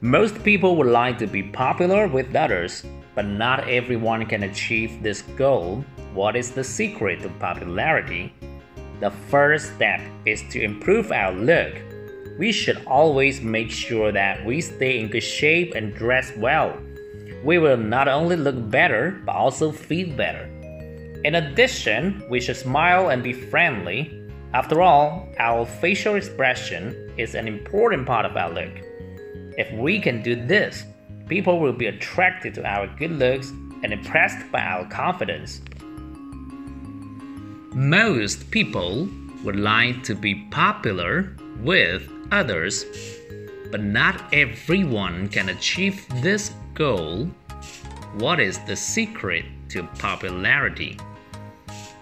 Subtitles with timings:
[0.00, 2.84] Most people would like to be popular with others,
[3.16, 5.84] but not everyone can achieve this goal.
[6.14, 8.32] What is the secret to popularity?
[9.00, 11.74] The first step is to improve our look.
[12.38, 16.78] We should always make sure that we stay in good shape and dress well.
[17.42, 20.44] We will not only look better, but also feel better.
[21.24, 24.30] In addition, we should smile and be friendly.
[24.54, 28.70] After all, our facial expression is an important part of our look.
[29.58, 30.84] If we can do this,
[31.28, 33.50] people will be attracted to our good looks
[33.82, 35.60] and impressed by our confidence.
[37.74, 39.08] Most people
[39.42, 42.86] would like to be popular with others,
[43.72, 47.24] but not everyone can achieve this goal.
[48.14, 50.96] What is the secret to popularity?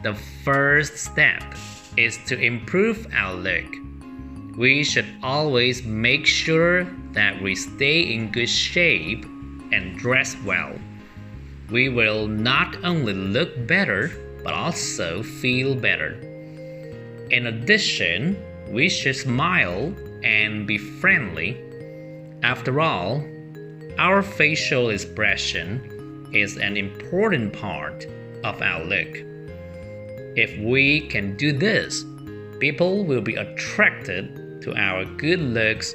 [0.03, 1.43] The first step
[1.97, 3.65] is to improve our look.
[4.59, 9.25] We should always make sure that we stay in good shape
[9.73, 10.79] and dress well.
[11.71, 14.13] We will not only look better,
[14.45, 16.13] but also feel better.
[17.31, 18.37] In addition,
[18.69, 21.61] we should smile and be friendly.
[22.43, 23.25] After all,
[23.99, 28.07] our facial expression is an important part
[28.45, 29.23] of our look.
[30.37, 32.05] If we can do this,
[32.61, 35.95] people will be attracted to our good looks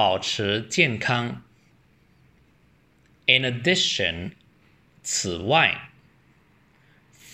[0.00, 1.42] 保持健康
[3.26, 4.32] in addition
[5.02, 5.90] 此外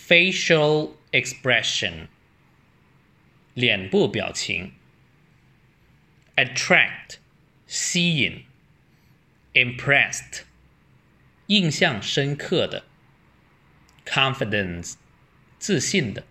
[0.08, 2.08] facial expression
[3.54, 4.72] 脸部表情
[6.36, 7.16] attract
[7.66, 8.44] 吸引
[9.52, 10.42] impressed
[11.46, 12.84] 印象深刻的
[14.06, 14.94] confidence
[15.58, 16.24] 自信的